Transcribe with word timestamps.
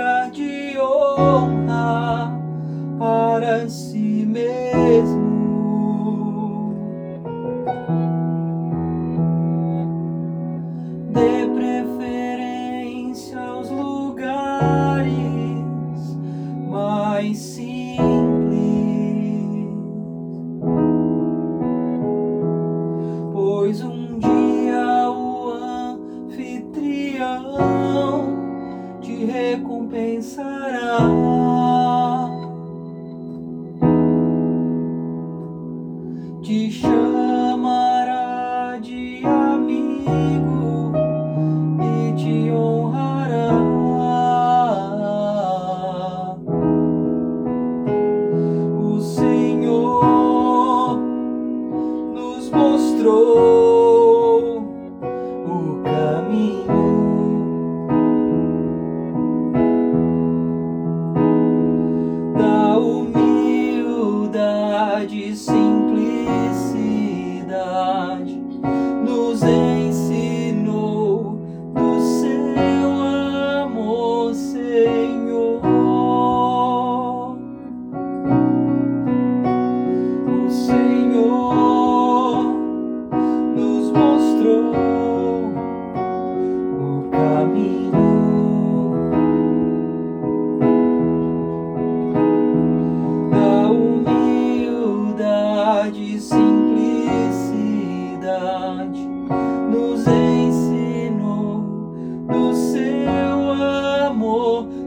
lugar 0.00 0.30
de 0.30 0.78
honra 0.78 2.32
para 2.98 3.68
si 3.68 4.24
mesmo. 4.26 5.20
Dê 11.12 11.46
preferência 11.54 13.38
aos 13.40 13.70
lugares 13.70 15.10
mais 16.70 17.36
simples, 17.36 17.68
pois 23.32 23.82
um 23.82 24.18
dia. 24.18 24.39
Pensará, 29.90 30.98
Te 36.44 36.70
chamará 36.70 38.78
de 38.80 39.26
amigo 39.26 40.92
e 41.80 42.12
te 42.14 42.52
honrará. 42.52 43.50
O 48.78 49.00
Senhor 49.00 51.00
nos 52.14 52.48
mostrou. 52.50 53.69
sim. 65.10 65.79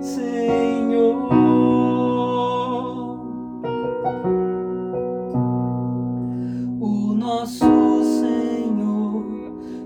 Senhor. 0.02 1.30
O 6.80 7.14
nosso 7.14 8.04
Senhor 8.04 9.24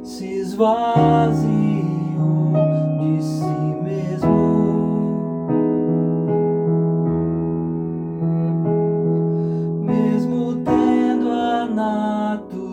se 0.04 0.26
esvaziou 0.26 1.38
de 3.00 3.22
si 3.22 3.46
mesmo. 3.84 4.38
Mesmo 9.84 10.56
tendo 10.64 11.30
a 11.30 11.66
natureza. 11.66 12.67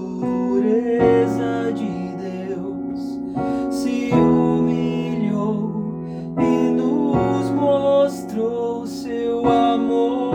encontrou 8.34 8.86
seu 8.86 9.46
amor. 9.46 10.34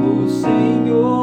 O 0.00 0.28
Senhor. 0.28 1.17